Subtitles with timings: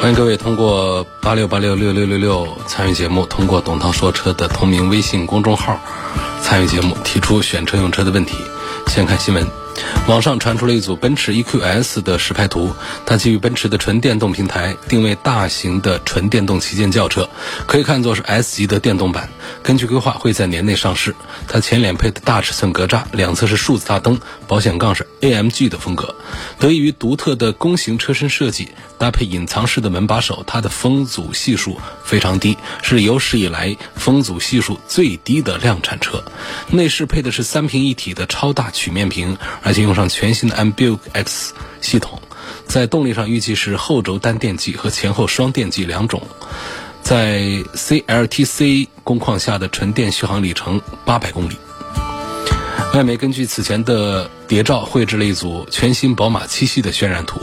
[0.00, 5.76] 欢迎各位通过八六八六六六六六参与节目，通过董涛说车的同名微信公众号
[6.40, 8.36] 参与节目，提出选车用车的问题。
[8.86, 9.67] 先看新闻。
[10.06, 12.72] 网上传出了一组奔驰 EQS 的实拍图，
[13.04, 17.28] 它基于奔驰的纯电动平台，定位大型的纯电动旗舰轿车，
[17.66, 19.28] 可以看作是 S 级的电动版。
[19.62, 21.14] 根据规划会在年内上市。
[21.46, 26.14] 它前脸配的大尺寸格栅，两侧是数字大灯，保险杠是 AMG 的风格。
[26.58, 28.68] 得益于独特的弓形车身设计，
[28.98, 36.22] 搭配隐藏式的门把手，它的风阻系数非常低，是有史以来风阻系数最低的量产车。
[36.70, 39.38] 内饰配的是三屏一体的超大曲面屏，
[39.68, 41.52] 而且用上全新的 Mbuk X
[41.82, 42.18] 系统。
[42.66, 46.22] 在动力上预计是后轴单电机和前后双电机两种。
[47.02, 47.40] 在
[47.74, 51.56] CLTC 工况下的纯电续航里程八百公里。
[52.98, 57.40] 外媒根据此前的谍照绘制了一组全新宝马七系的渲染图，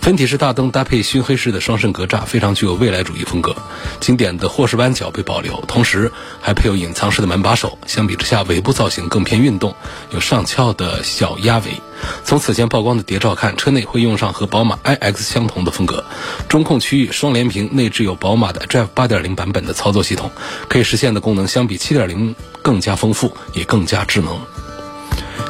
[0.00, 3.54] 分体式大灯搭配熏黑式的双肾格栅，非常具有未来主义风格。
[4.00, 6.10] 经典的霍氏弯角被保留，同时
[6.40, 7.76] 还配有隐藏式的门把手。
[7.86, 9.76] 相比之下，尾部造型更偏运动，
[10.10, 11.82] 有上翘的小鸭尾。
[12.24, 16.02] 从此前曝光的谍照看，车内会用上和宝马 iX 相同的风格，
[16.48, 20.30] 中控区域双联屏，内置有宝马的 Drive 8.0版本的操作系统，
[20.66, 24.40] 可以实现的功能相比7.0更加丰富，也更加智能。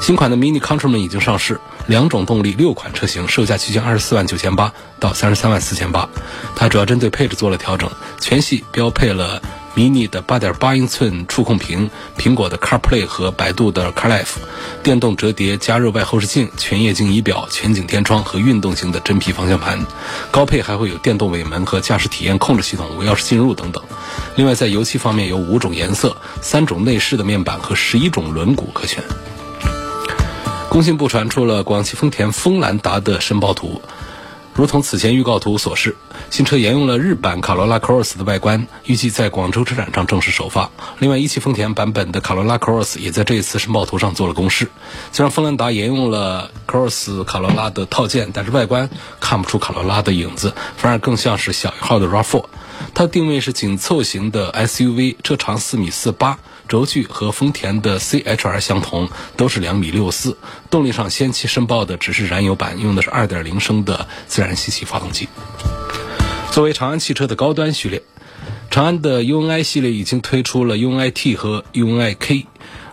[0.04, 6.06] 新款的 Mini Countryman 已经上市，两种动力，六款车型，售价区间二十四万九千八到三十三万四千八。
[6.54, 9.40] 它主要针对配置做了调整，全系标配了
[9.74, 11.88] Mini 的八点八英寸触控屏、
[12.18, 14.34] 苹果的 CarPlay 和百度的 CarLife、
[14.82, 19.86] 电动折叠加热外后视镜、全液晶仪表、全景天窗和运动型的真皮方向盘。
[20.30, 23.82] 高配还会有电动尾门和驾驶体验控制系统、无钥匙进入等等。
[24.36, 29.02] 另外，在油漆方面有五种颜色、三种内饰的面板和十一种轮毂可选。
[30.74, 33.80] 工信部传出了广汽丰田锋兰达的申报图，
[34.54, 35.94] 如同此前预告图所示，
[36.30, 40.72] 新车沿用了日版卡罗拉 Cross 的外观，预计在广州车展上正式首发。
[40.98, 44.68] 另外，一汽丰田版本的卡罗拉 Cross 也在这一次申报图上做了公示。
[45.12, 52.46] 虽然锋兰达沿用了 Cross 卡罗拉的套件，但是外观看不出卡罗拉的影子，反而更像是小一号的 RAV4。
[52.94, 56.40] 它定位是紧凑型的 SUV，车长四米四八。
[56.68, 60.36] 轴距和丰田的 CHR 相同，都是两米六四。
[60.70, 65.28] 动力上先期申报的只是燃油版，用的是二点零升的自然吸气发动机。
[66.50, 68.02] 作为长安汽车的高端序列，
[68.70, 72.46] 长安的 UNI 系列已经推出了 UNI T 和 UNI K。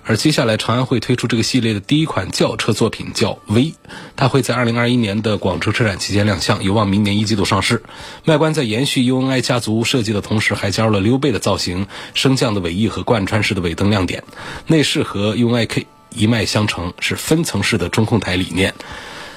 [0.03, 3.75] 而接下来，长安会推出这个系列的第一款轿车作品，叫 V，
[4.15, 7.83] 它会在二零二一年的广州车展期间亮相，有望明年一季度上市。
[8.25, 14.23] 外观在延续 UNI 家族设计的同时，还加入了溜背的造型、升降的尾翼和贯穿式的尾灯亮点。
[14.67, 15.85] 内饰和 UNI K
[16.15, 18.73] 一脉相承，是分层式的中控台理念。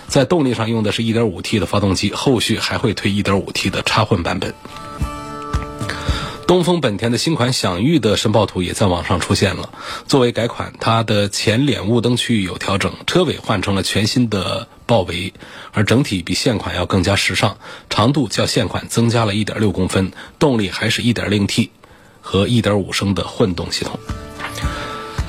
[0.09, 4.53] 在动力上用的是一点五 T 的发动机，后续还会推一点五 T 的插混版本。
[6.47, 9.71] 东风本田的新款享域的申报图也在网上出现了。
[10.07, 15.33] 作为改款，它的前脸雾灯区域有调整，车尾换成了全新的豹尾，
[15.73, 17.57] 而整体比现款要更加时尚，
[17.89, 21.71] 长度较现款增加了一点六公分，动力还是一点零 T
[22.21, 23.99] 和一点五升的混动系统。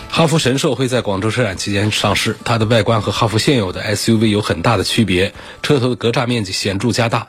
[0.09, 7.27] 哈弗神兽会在广州车展期间上市，它的外观和哈弗现有的 SUV 有很大的区别，车头的格栅面积显著加大。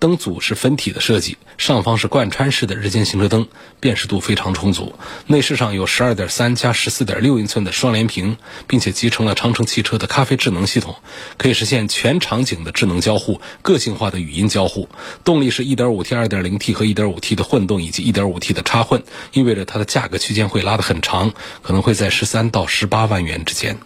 [0.00, 3.46] 灯组是分体的设计，上方是贯穿式的日间行车灯，
[3.80, 4.94] 辨识度非常充足。
[5.26, 10.96] 内饰上有十二点三加十四点六英寸的双联屏，并且集成了长城汽车的咖啡智能系统，
[11.36, 14.88] 可以实现全场景的智能交互、个性化的语音交互。
[15.22, 19.02] 动力是一点五 T、二点零 T 和一点五 T 的混动以及一点五 T 的插混，
[19.34, 23.76] 意味着它的价格区间会拉得很长，可能会在十三到十八万元之间。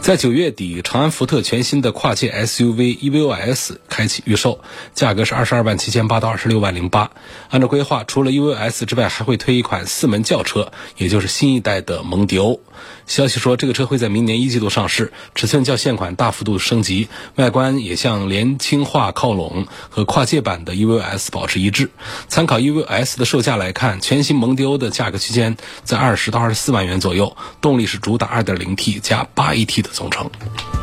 [0.00, 4.60] 在九月底，长安福特全新的跨界 SUV EVO S 开启预售，
[4.94, 7.10] 价格是二十二万七千八到二十六万零八。
[7.50, 12.60] 按照规划，除了 EVO S 之外，还会推一款四门轿车，也就是新一代的蒙迪欧。
[13.06, 21.90] 消息说，这个车会在明年一季度上市，尺寸较现款大幅度升级，外观也向年轻化靠拢，和跨界版的 EVO S 保持一致。
[22.28, 30.30] 参考 EVO S 的售价来看，全新蒙迪欧的价格区间在二十到二十四万元左右，动力是主打二点零 T 加八 AT 的总成。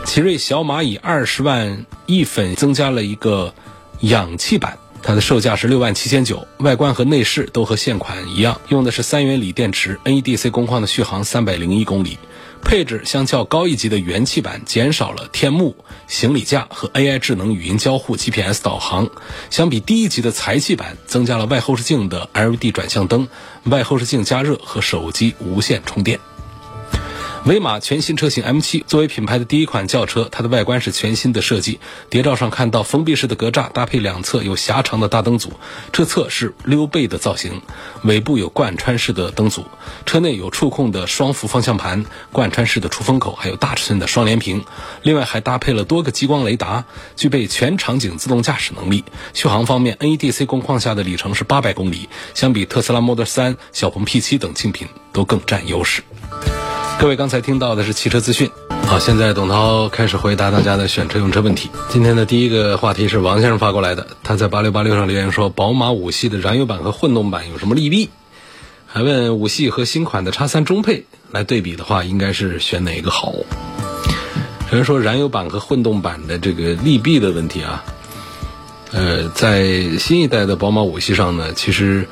[0.06, 3.54] 奇瑞小马以二十万一粉增加了一个
[4.02, 4.78] 氧气版。
[5.08, 12.18] 它的售价是六万七千九，外观和内饰都和现款一样，用的是三元锂电池，NEDC 工况的续航三百零一公里。
[12.64, 15.76] 配置相较高一级的元气版减少了天幕、
[16.08, 19.08] 行李架和 AI 智能语音交互、GPS 导航。
[19.52, 23.28] 相比低一级的财气版，增加了外后视镜的 LED 转向灯、
[23.66, 26.20] 外后视镜加热和手机无线充电。
[27.46, 31.80] 威马全新车型 M7 作为品牌的第一款轿车，它的外观是全新的设计。
[32.10, 35.54] 谍照上看到封闭式的格栅，搭配两侧有狭长的大灯组，
[35.94, 37.62] 车侧是溜背的造型，
[38.04, 39.64] 尾部有贯穿式的灯组。
[40.08, 44.66] 车内有触控的双幅方向盘、贯穿式的出风口，还有大尺寸的双联屏。
[45.04, 49.04] 另外还搭配了多个激光雷达，具备全场景自动驾驶能力。
[49.36, 56.02] 续航方面，NEDC 工况下的里程是八百公里，相比特斯拉 Model 3、小鹏 P7 等竞品都更占优势。
[56.98, 58.50] 各位刚才听到的是汽车资讯，
[58.88, 61.70] 好，现在董涛开始回答大家的选车用车问题。
[61.90, 68.10] 今天的第一个话题是王先生发过来的，他在八六八六上留言说，宝马五系的燃油版和混动版有什么利弊？
[68.88, 73.34] 还问五系和新款的叉三中配来对比的话，应该是选哪个好？
[74.72, 77.84] 首先说燃油版和混动版的这个利弊的问题啊，
[78.94, 82.08] 呃，在新一代的宝马五系上呢，其实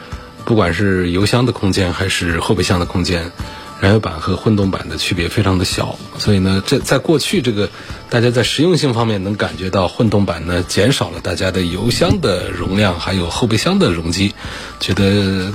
[0.46, 3.32] 不管是油箱的空间还是后备箱的空间。
[3.82, 7.70] 燃油版和混动版的区别非常的小，所以呢，这在过去这个
[8.10, 14.34] 大家在实用性方面能感觉到混动版呢减少了大家的油箱的容量，还有后备箱的容积，
[14.80, 15.52] 觉得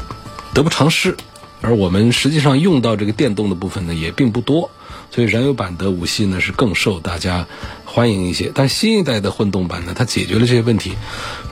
[0.53, 1.17] 得不偿失。
[1.63, 4.71] 而我们实际上用到这个电动的部分呢也并不多，
[5.11, 7.47] 所以燃油版的五系呢是更受大家
[7.87, 8.53] 欢迎一些。
[8.55, 10.93] 但新一代的混动版呢，它解决了这些问题。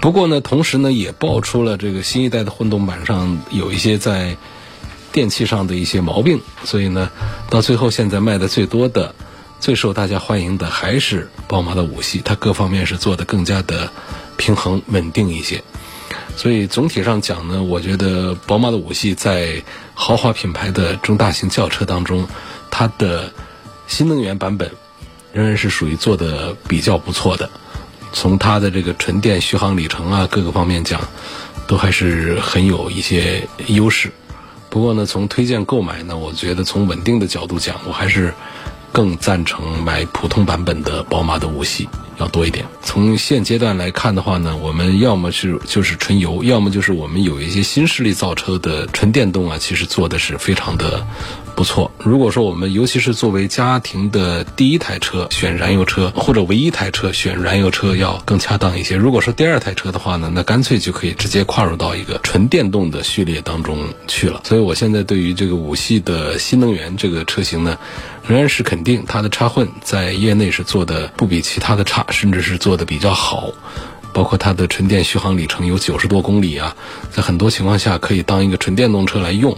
[0.02, 4.36] 不过呢，同时呢也爆出了这个新一代的混动版上有一些在。
[5.16, 7.10] 电器上的一些毛病，所以呢，
[7.48, 9.14] 到最后现在卖的最多的、
[9.58, 13.90] 最受大家欢迎的还是宝马的五系，它各方面是做的更加的
[14.36, 15.64] 平衡稳定一些。
[16.36, 19.62] 所以总体上讲呢，我觉得宝马的五系在
[19.94, 22.28] 豪华品牌的中大型轿车当中，
[22.70, 23.32] 它的
[23.86, 24.70] 新能源版本
[25.32, 27.48] 仍然是属于做的比较不错的。
[28.12, 31.00] 从它的这个纯电续航里程啊各个方面讲，
[31.66, 34.12] 都还是很有一些优势。
[34.76, 38.34] 不过呢，从推荐购买呢，我觉得从稳定的角度讲，我还是
[38.93, 41.88] 更赞成买普通版本的宝马的五系
[42.19, 42.62] 要多一点。
[42.82, 51.06] 从现阶段来看的话呢，我们要么是就是纯油，要么就是我们有一些新势力造车的纯电动啊，其实做的是非常的。
[51.56, 58.94] 不错，如果说我们尤其是作为家庭的第一台车选燃油车，或者唯一台车选燃油车要更恰当一些。
[58.94, 64.43] 如果说第二台车的话呢，那干脆就可以直接跨入到一个纯电动的序列当中去了。
[64.44, 67.79] 所以我现在对于这个五系的新能源这个车型呢，
[68.26, 73.50] 仍然是肯定它的插混在业内是做的不比其他的差，甚至是做的比较好。
[74.12, 76.76] 包括它的纯电续航里程有九十多公里啊，
[77.11, 79.56] 在很多情况下可以当一个纯电动车来用。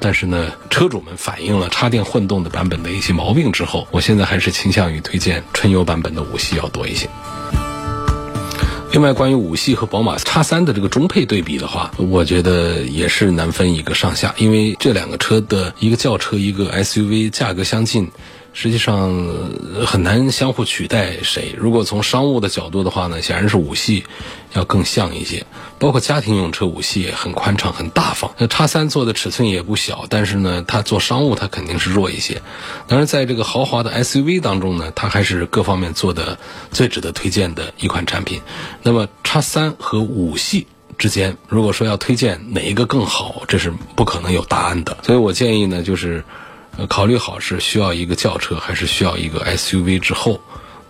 [0.00, 7.08] 但是呢，车主们反映了插电混动的版本的一些毛病之后，我现在还是倾向于推荐春游版本的五系要多一些。
[8.90, 18.10] 另外，关于五系和宝马叉三的这个中配对比的话，我觉得也是难分一个上下，因为这两个车的一个轿车，一个 SUV，价格相近。
[18.60, 19.14] 实际上
[19.86, 21.54] 很难相互取代谁。
[21.56, 24.02] 如果从商务的角度的话呢，显然是五系
[24.52, 25.46] 要更像一些。
[25.78, 28.32] 包括家庭用车，五系也很宽敞、很大方。
[28.36, 32.42] 那叉三做的尺寸也不小，但是呢，它做商务它肯定是弱一些。
[32.88, 36.36] 当然，在这个豪华的 SUV 当中呢，它还是各方面做的
[36.72, 38.42] 最值得推荐的一款产品。
[38.82, 40.66] 那么叉三和五系
[40.98, 44.98] 之间，如果说要推荐哪一个更好，这是不可能有答案的。
[45.04, 46.24] 所以我建议呢，就是。
[46.86, 50.40] 考虑好是需要一个轿车还是需要一个 SUV 之后，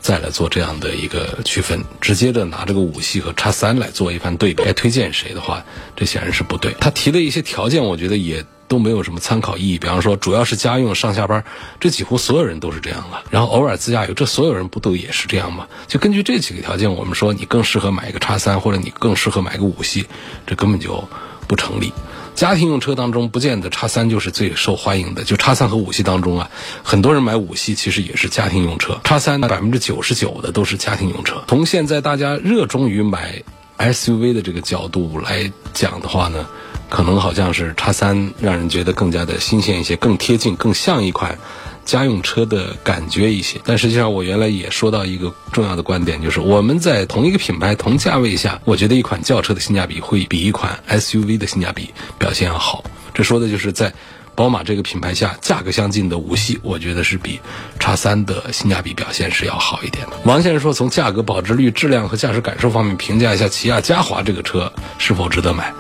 [0.01, 1.83] 再来做这样的一个区分。
[2.01, 5.65] 直接的拿这个五系和叉三来做一番对比，该推荐谁的话，
[5.97, 6.75] 这显然是不对。
[6.79, 9.79] 他提的一些条件，我觉得也都没有什么参考意义。
[9.79, 11.43] 比方说，主要是家用上下班，
[11.81, 13.25] 这几乎所有人都是这样了。
[13.31, 15.67] 然后偶尔自驾游，这所有人不都也是这样吗？
[15.87, 20.07] 就根据这几个条件，我们说你更适合买一个叉三，或者你更适合买个五系，
[20.47, 21.09] 这根本就
[21.47, 21.93] 不成立。
[22.39, 25.25] 家庭用车当中，不见得叉三就是最受欢迎的。
[25.25, 26.51] 就叉三和五系当中啊，
[26.85, 29.01] 很多人买五系其实也是家庭用车。
[29.03, 31.43] 叉三百分之九十九的都是家庭用车。
[31.49, 33.43] 从现在大家热衷于买
[33.77, 36.47] SUV 的这个角度来讲的话呢，
[36.89, 41.41] 可能好像是叉三让人觉得更加的新鲜一些，更贴近，更像一款。
[41.89, 52.85] 家用车的感觉一些，但实际上我原来也说到一个重要的观点，就是我们在同一个品牌、同价位下，我觉得一款轿车的性价比会比一款 SUV 的性价比表现要好。
[53.15, 53.91] 这说的就是在
[54.35, 57.41] 宝马这个品牌下价格相近的五系，我觉得是比
[57.81, 60.13] 叉三的性价比表现是要好一点的。
[60.27, 65.73] 王先生说，从价格、保值率、质量和驾驶感受方面评价一下起亚嘉华这个车是否值得买。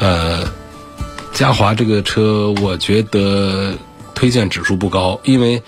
[0.00, 0.46] 呃，
[1.32, 3.72] 嘉华这个车，我觉得
[4.18, 5.62] 推荐指数不高，因为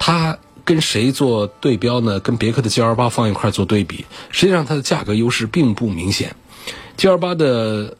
[0.00, 2.18] 它跟谁做对标呢？
[2.18, 6.34] 跟别克的 G L 八放一块做对比，实际上它的价格优势并不明显。
[6.96, 7.96] G L 八的。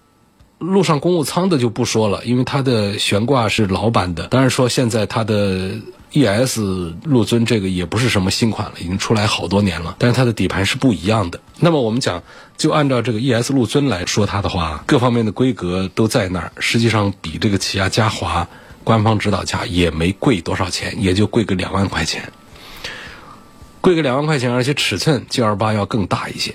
[0.61, 4.29] 路上公务舱的就不说了，因为它的悬挂是老版的。
[4.29, 5.73] 当然说现在它的
[6.13, 6.59] ES
[7.03, 9.97] 陆尊这个也不是什么新款了，已经出来好多年了。
[9.99, 11.39] 但是它的底盘是不一样的。
[11.59, 12.23] 那么我们讲，
[12.57, 16.53] 就按照这个 ES 陆尊来说它的话，各方面的规格都在那儿。
[16.61, 18.49] 实际上比这个起亚嘉华
[18.85, 22.31] 官方指导价也没贵多少钱，也就贵个两万块钱，
[23.81, 26.55] 贵个两万块钱，而且尺寸 G L 八要更大一些。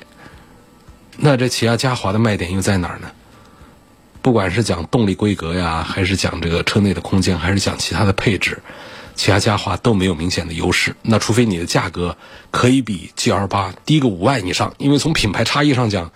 [1.18, 3.12] 那这起亚嘉华的卖点又在哪儿呢？
[4.22, 8.62] 不管是讲动力规格呀，还是讲这个车内的空间，还是讲其他的配置，
[9.16, 10.96] 起亚嘉华都没有明显的优势。
[11.02, 12.16] 那除非你的价格
[12.52, 16.12] 可以比 G L 八低个五万以上，因为从品牌差异上讲，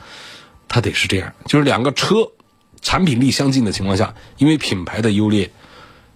[0.67, 2.29] 它得是这样，就是两个车
[2.81, 5.49] 产品力相近的情况下，因为品牌的优劣，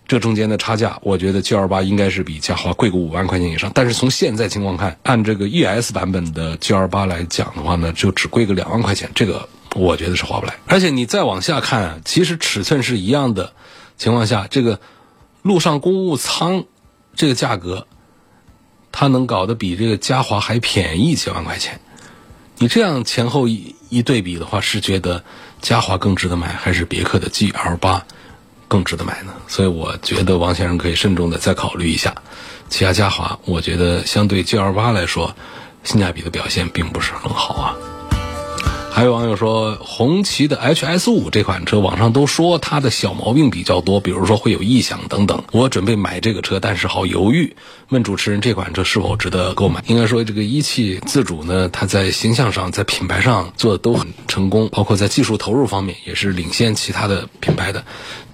[0.08, 3.72] 这中间的差价，我觉得 G L 八应该是比嘉华贵个五万块钱以上。
[3.76, 9.48] 但是从现在情况看，按这个 E S 版本的 G L 八来讲的话呢，就只贵个两万块钱，这个。
[9.76, 13.54] 我觉得是划不来，而且你再往下看，其实尺寸是一样的
[13.96, 14.80] 情况下，这个
[15.44, 16.64] 路上公务舱
[17.16, 17.86] 这个价格，
[18.92, 21.80] 它能搞得比这个嘉华还便宜几万块钱。
[22.58, 25.24] 你这样前后一一对比的话，是觉得
[25.62, 28.04] 嘉华更值得买，还是别克的 GL 八
[28.68, 29.34] 更值得买呢？
[29.48, 32.16] 所以我觉得王先生可以慎重的再考虑一下。
[32.70, 35.36] 起亚嘉华，我觉得相对 GL 八来说，
[35.84, 37.76] 性价比的表现并不是很好啊。
[38.92, 45.44] 还有网友说，红旗的 HS 五这款车，网上都说它的小毛病比较多，比如说会有异响等等。
[45.52, 47.56] 我准备买这个车，但是好犹豫。
[47.90, 49.84] 问主持人，这款车是否值得购买？
[49.86, 57.86] 应该说，这个一汽自主呢，它在形象上、在品牌上做的都很成功，包括在技术投入方面也是领先其他的品牌的。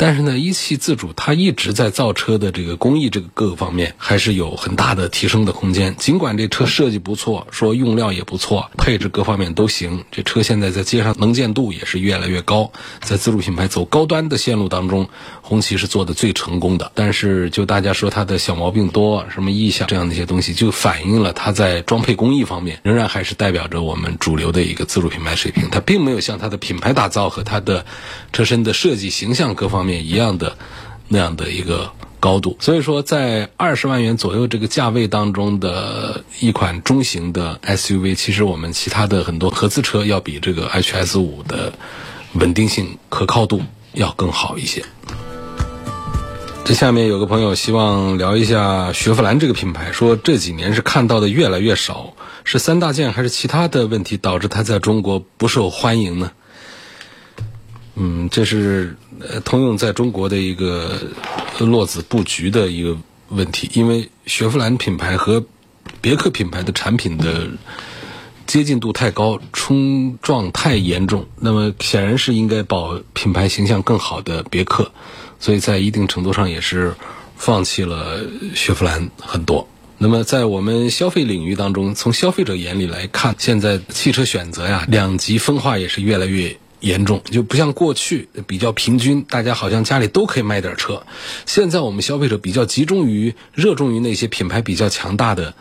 [0.06, 5.96] 但是呢，一汽自主它一直在造车的这个工艺这个各个方面还是有很大的提升的空间。
[5.96, 12.74] 尽管这车设计不错，说用料也不错，配置各方面都行，这车现在在街上能见度也是越来越高。
[13.00, 15.08] 在自主品牌走高端的线路当中，
[15.44, 16.92] 红旗是做的最成功的。
[16.96, 25.70] 但是就大家说它的小毛病多，什么异响这样的一些东西，就反映了它在装配工艺方面仍然还是代表着我们主流的一个自主品牌水平。
[25.70, 27.86] 它并没有像它的品牌打造和它的
[28.32, 29.94] 车身的设计形象各方面。
[30.04, 30.58] 一样的
[31.08, 41.74] 那样的一个高度，所以说在二十万元左右这个价位当中的一款中型的 SUV，其实我们其他的很多合资车要比这个 HS 五的
[42.34, 43.62] 稳定性、可靠度
[43.94, 44.84] 要更好一些。
[46.66, 52.14] 这下面有个朋友希望聊一下雪佛兰这个品牌，说这几年是看到的越来越少，
[52.46, 56.32] 是三大件还是其他的问题导致它在中国不受欢迎呢？
[57.96, 58.96] 嗯，这是
[59.44, 61.02] 通用在中国的一个
[61.60, 65.44] 落子布局的一个问题，因为雪佛兰品牌和
[66.00, 67.50] 别克品牌的产品的
[68.48, 74.92] 接近度太高，冲撞太严重，那么显然是应该保品牌形象更好的别克，
[75.40, 76.94] 所以在一定程度上也是
[77.36, 78.22] 放弃了
[78.56, 79.68] 雪佛兰很多。
[79.98, 86.58] 那么在我们消费领域当中，从消费者眼里来看，现在汽车选择呀，两极分化也是越来越。
[86.84, 91.02] 严重就不像过去比较平均，大家好像家里都可以卖点车。
[91.46, 95.54] 现在我们消费者比较集中于热衷于那些品牌比较强大的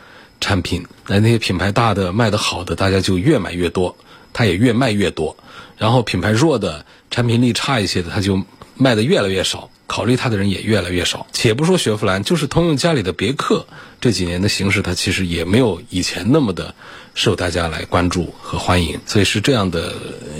[0.42, 3.96] 产品，那那些品牌大的卖的好的，大家就越买越多，
[4.34, 5.36] 它也越卖越多。
[5.78, 8.42] 然后品牌弱的、产品力差一些的，它就
[8.76, 9.70] 卖的越来越少。
[9.86, 11.26] 考虑它的人也越来越少。
[11.32, 13.66] 且不说雪佛兰，就是通用家里的别克，
[14.00, 16.74] 这几年的形势，它其实也没有以前那么的
[17.14, 19.00] 受大家来关注和欢迎。
[19.04, 19.94] 所以是这样的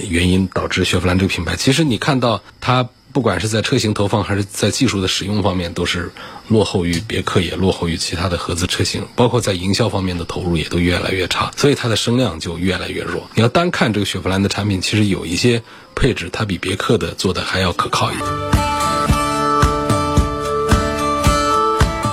[0.08, 6.12] 原因导致雪佛兰这个品牌，其实你看到它不管是在车型投放还是在技术的使用方面，都是
[6.48, 9.06] 落后于别克，也落后于其他的合资车型。
[9.14, 13.28] 包括在营销方面的投入也都越来越差，所以它的声量就越来越弱。
[13.34, 15.62] 你要单看这个雪佛兰的产品，其实有一些
[15.94, 18.26] 配置它比别克的做的还要可靠一点。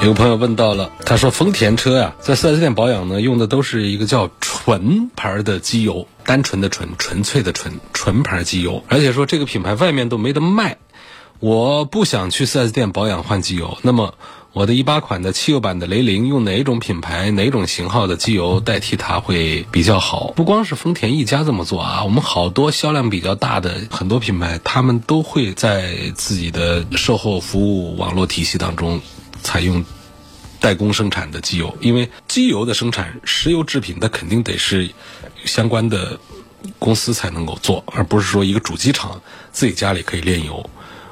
[0.01, 10.77] 有个朋友问到了，他说丰田车呀，在 4S 店保养呢，用的都是一个叫纯牌的机油，单纯的纯，纯粹的纯，纯牌机油，而且说这个品牌外面都没得卖，
[11.39, 14.15] 我不想去 4S 店保养换机油，那么
[14.51, 20.33] 我的一八款的汽油版的雷凌用哪种品牌、哪种型号的机油代替它会比较好？
[20.35, 28.99] 不光是丰田一家这么做啊，我们好多销量比较大的很多品牌，他们都会在自己的售后服务网络体系当中
[29.41, 29.85] 采用
[30.59, 34.89] 代工生产的机油，因为机油的生产，石油制品它肯定得是
[35.45, 36.19] 相关的
[36.79, 39.21] 公司才能够做，而不是说一个主机厂
[39.53, 40.69] 自己家里可以炼油。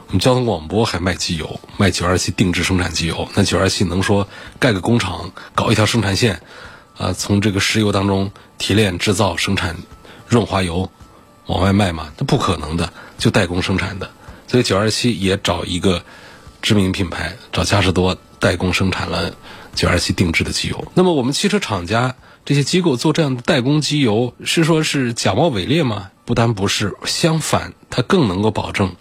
[0.07, 3.27] 我们交通广播还卖机油，卖九二七定制生产机油。
[3.35, 4.25] 那九二七能说
[4.57, 6.41] 盖个工厂搞一条生产线，
[6.97, 9.75] 啊，从这个石油当中提炼制造生产
[10.25, 10.89] 润滑油
[11.47, 12.13] 往外卖吗？
[12.17, 14.09] 那不可能的，就代工生产的。
[14.47, 16.01] 所以九二七也找一个
[16.61, 19.35] 知名品牌，找嘉实多代工生产了
[19.75, 20.89] 九二七定制的机油。
[20.93, 26.11] 那么我们汽车厂家这些机构做这样的代工机油，是说是假冒伪劣吗？
[26.23, 28.95] 不单不是，相反，它更能够保证。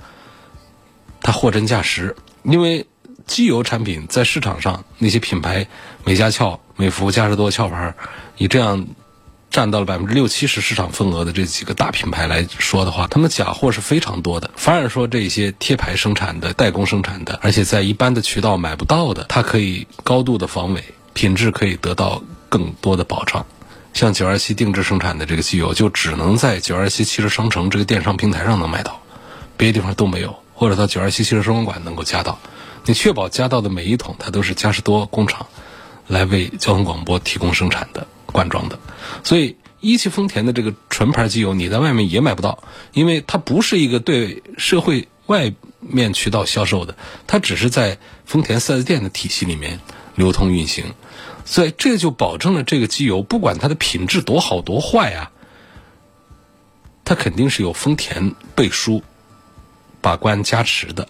[1.26, 2.14] 它货真价实，
[2.45, 2.87] 因为
[3.26, 5.66] 机油产品在市场上那些品牌，
[6.04, 7.92] 美加壳、美孚、嘉实多、壳牌，
[8.37, 8.87] 以这样
[9.50, 14.49] 占到了百分之六七十市场份额的这几个大品牌来说的话，他们假货是非常多的。
[14.54, 23.45] 反而说这些贴牌生产的、代工生产的，而且在一般的渠道买不到的，它可以高度的防伪，品质可以得到更多的保障。
[23.95, 29.00] 像九二七定制生产的这个机油，就只能在九二七汽车商城这个电商平台上能买到，
[29.56, 30.33] 别的地方都没有。
[30.56, 32.38] 或者到九二七汽车生活馆能够加到，
[32.86, 35.46] 你确保加到的每一桶它都是嘉实多工厂
[36.08, 38.78] 来为交通广播提供生产的灌装的，
[39.22, 42.58] 所以一汽丰田的这个纯牌机油你在外面也买不到，
[42.94, 46.96] 因为它不是一个对社会外面渠道销售的，
[47.26, 49.80] 它只是在丰田 4S 店的体系里面
[50.14, 50.86] 流通运行，
[51.44, 55.30] 所以这就保证了这个机油不管它的品质多好多坏啊，
[57.04, 59.02] 它肯定是有丰田背书。
[60.06, 61.08] 把关加持的，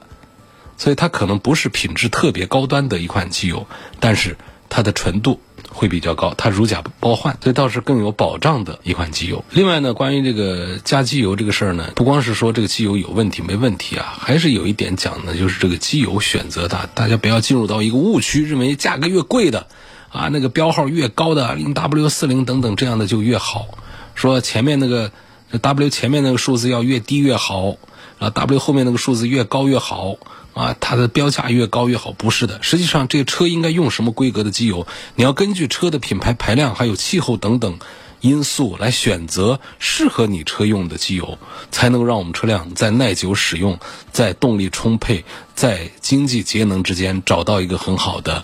[0.79, 3.67] 所以它可能不是品质特别高端的一款机油，
[4.01, 4.39] 但是
[4.71, 5.39] 它的纯度
[5.69, 9.45] 会比较高，它如假包换，所以倒是更有保障的一款机油。
[9.51, 19.67] 另外呢，关于这个加机油这个事儿呢，不光是说这个机油有问题没问题啊，还是有一点讲的，就是这个机油选择的，大家不要进入到一个误区，认为价格越贵的
[20.09, 23.67] 啊，那个标号越高的，零 W 四零等等这样的就越好，
[24.15, 25.13] 说前面那个
[25.61, 27.77] W 前面那个数字要越低越好。
[28.19, 30.17] 啊，W 后面那个数字越高越好
[30.55, 32.63] 啊，它的标价越高越好，不是的。
[32.63, 34.87] 实际上，这个车应该用什么规格的机油？
[35.15, 37.79] 你要根据车的品牌、排量还有气候等等
[38.23, 41.39] 因素来选择适合你车用的机油，
[41.71, 43.79] 才能让我们车辆在耐久使用、
[44.13, 48.43] 在动力充沛、在经济节能之间找到一个很好的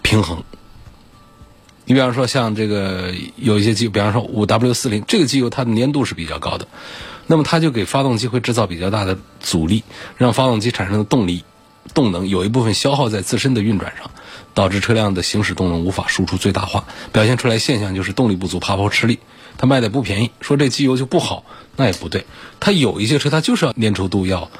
[0.00, 0.42] 平衡。
[1.84, 6.66] 你比方说，像这个有一些机油，比方说五 W 四零这个机油，它的粘度是比较高的。
[7.30, 9.84] 那么它就给发动机会制造比较大的阻力，
[10.16, 11.44] 让发动机产生的动力、
[11.94, 14.10] 动能有一部分消耗在自身的运转上，
[14.52, 19.20] 导致车辆的行驶动能无法输出最大化，表现出来现象就是动力不足、爬坡吃力。
[19.56, 21.44] 它卖的不便宜，说这机油就不好，
[21.76, 22.26] 那也不对。
[22.58, 24.50] 它有一些车它就是要粘稠度要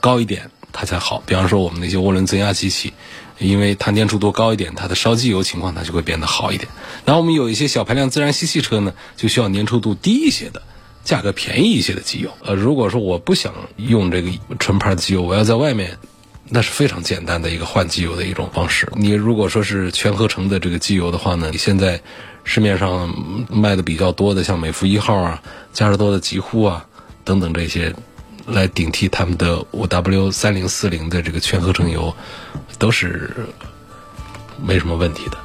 [0.00, 1.22] 高一点，它才好。
[1.24, 2.94] 比方说我们那些涡轮增压机器，
[3.38, 6.68] 因为它粘稠度高一点，它的烧机油情况它就会变得好一点。
[7.04, 10.62] 然后我们有一些小排量自然吸气车呢，就需要粘稠度低一些的。
[11.04, 15.96] 价格便宜一些的机油，呃，如果说我不想用这个纯牌机油，我要在外面，
[16.48, 18.86] 那是非常简单的一个换机油的一种方式。
[18.94, 22.00] 你如果说是全合成的这个机油的话呢，你现在
[22.44, 23.14] 市面上
[23.50, 26.86] 卖的比较多的，像美孚一号啊、嘉实多的极护啊
[27.24, 27.94] 等等这些，
[28.46, 32.14] 来顶替他们的五 W 三零四零的这个全合成油，
[32.78, 33.34] 都是
[34.62, 35.38] 没什么问题的。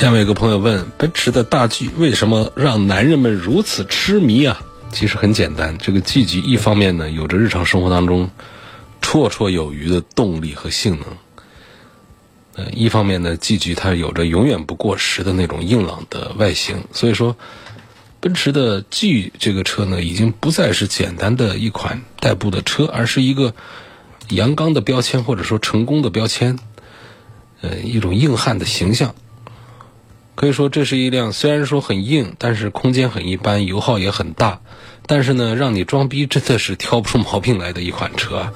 [0.00, 4.58] 下面有个朋友问：奔驰的大 G 为什么让男人们如此痴迷啊？
[4.90, 8.30] 其实很简单，这个 G 级一方面呢，有着日常生活当中
[9.02, 11.04] 绰绰有余的动力和性能；
[12.54, 16.82] 呃，一方面呢，G 级它有着永远不过时的那种硬朗的外形。
[16.92, 17.36] 所以说，
[18.20, 23.52] 奔驰的 G 这个车呢，已经不再是简单的一款代步的车，而是一个
[24.30, 26.58] 阳刚的标签，或者说成功的标签，
[27.60, 29.14] 呃，一种硬汉的形象。
[30.40, 34.62] 可以说，这是一辆虽然说很硬，但是空间很一般，油耗也很大，
[35.04, 38.50] 但是呢，让你装逼真的是挑不出毛病来的一款车。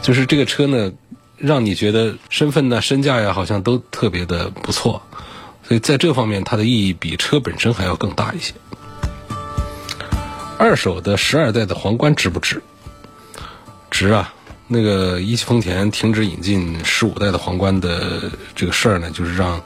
[0.00, 0.92] 就是这个车呢，
[1.36, 5.02] 让你觉得身份呢、身价呀，好像都特别的不错。
[5.62, 8.54] 所以在这方面，它的意义比车本身还要更大一些。
[10.56, 12.62] 二手的十二代的皇冠值不值？
[13.90, 14.32] 值啊！
[14.68, 19.62] 那个一汽丰田停止引进十五代的皇冠的这个事儿呢，就是让。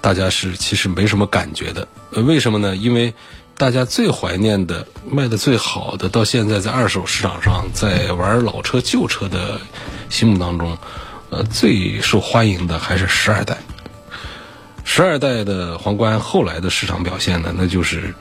[0.00, 2.76] 大家是其实没什么感觉的，为什么呢？
[2.76, 3.12] 因为
[3.56, 9.60] 大家最怀念的、卖的最好的，到现在在二手市场上，在玩老车、旧车的
[10.08, 10.76] 心目当中，
[11.30, 13.58] 呃，最受欢迎的还是十二代。
[14.84, 18.14] 十二代的皇冠后来的市场表现呢，那就是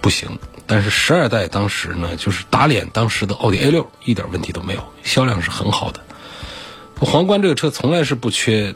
[0.00, 0.38] 不行。
[0.66, 6.00] 但是十二代当时呢，就是打脸当时的奥迪 A 六，一点问题都没有，销量是很好的。
[7.00, 8.74] 皇冠这个车从来是不缺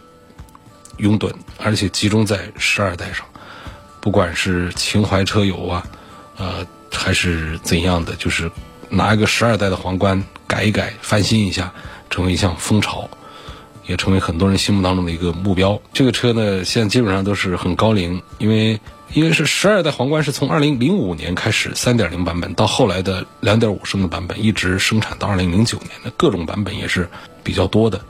[0.98, 3.26] 拥趸，而且集中在十二代上，
[4.00, 5.86] 不管是情怀车友啊，
[6.36, 8.50] 呃，还是怎样的，就是
[8.88, 11.72] 拿一个十二代的皇冠改一改、翻新一下，
[12.10, 13.08] 成为一项风潮。
[13.88, 15.80] 也成为很多人心目当中的一个目标。
[15.92, 18.80] 这个车呢，现在基本上都是很高龄，因为
[19.12, 27.08] 因为是十二代皇冠是从二零零五年开始三点零版本，到后来的两点五升的版本，一直生产到二零零九年的各种版本也是
[27.44, 28.00] 比较多的。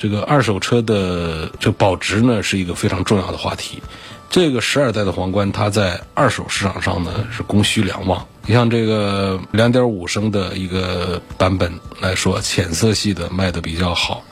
[0.00, 3.82] 这个二手车的这保值呢，是一个非常重要的话题。
[4.30, 8.26] 这个十二代的皇冠，它在二手市场上呢是供需两旺。
[8.46, 14.24] 你像这个两点五升的一个版本来说，浅色系的卖的比较好。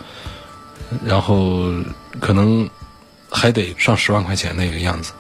[1.04, 1.70] 然后
[2.18, 2.66] 可能
[3.28, 5.12] 还得上十万块钱那个样子，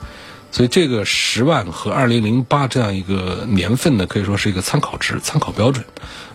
[0.50, 5.84] 所以这个十万和二零零八这样一个年份呢，可以说是一个参考值、参考标准。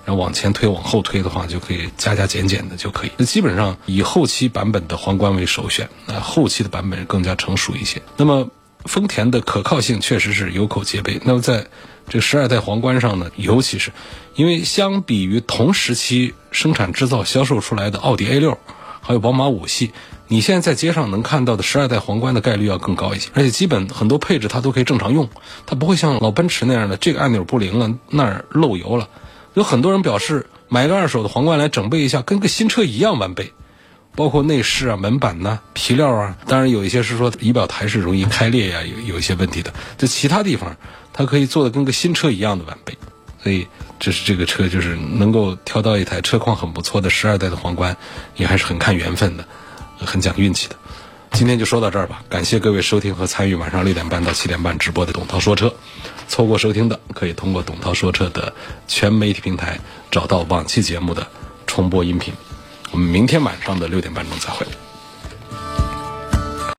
[0.06, 3.12] 然后往前推、往后推的话，就可以加加减减的就可以。
[3.18, 8.02] 那基本上以后期版本的皇冠为首选，那后期的版本更加成熟一些。
[8.18, 8.50] 那么
[8.86, 11.22] 丰田的可靠性确实是有口皆碑。
[11.24, 11.66] 那么在
[12.10, 13.92] 这十二代皇冠上呢，尤其是
[14.36, 18.60] 因为相比于同时期生产制造销售出来的奥迪 A 六。
[19.06, 19.92] 还有宝马五系，
[20.34, 25.30] 你现在在街上能看到的十二代皇冠的概率要更高一些，而且基本很多配置它都可以正常用，
[25.68, 29.08] 它不会像老奔驰那样的这个按钮不灵了，那儿漏油了。
[29.54, 33.54] 有很多人表示买个二手的皇冠来整备一下，跟个新车一样完备，
[34.16, 39.72] 包括内饰啊、门板呐、皮料啊，当然有一些是说仪表台是容易开裂呀，有有一些问题的。
[40.00, 40.76] 就其他地方，
[41.14, 42.98] 它可以做的跟个新车一样的完备，
[43.44, 43.68] 所以。
[44.00, 47.96] 这是这个车，就是能够挑到一台车况很不错的十二代的皇冠，
[48.36, 49.48] 也还是很看缘分的，
[50.06, 50.76] 很讲运气的。
[51.32, 55.74] 今天就说到这儿吧，感谢各位收听和参与晚上六点半到七点半直播的董涛说车。
[56.28, 58.54] 错过收听的，可以通过董涛说车的
[58.88, 59.80] 全媒体平台
[60.12, 61.28] 找到往期节目的
[61.66, 62.34] 重播音频。
[62.92, 64.66] 我们明天晚上的六点半钟再会。